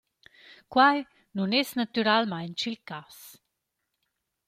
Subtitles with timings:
[0.75, 0.97] Quai
[1.35, 3.17] nun es natüralmaing il cas.